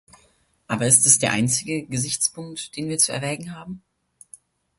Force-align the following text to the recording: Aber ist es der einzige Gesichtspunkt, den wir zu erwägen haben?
Aber 0.65 0.87
ist 0.87 1.05
es 1.05 1.19
der 1.19 1.31
einzige 1.31 1.85
Gesichtspunkt, 1.85 2.75
den 2.75 2.89
wir 2.89 2.97
zu 2.97 3.11
erwägen 3.11 3.53
haben? 3.53 3.83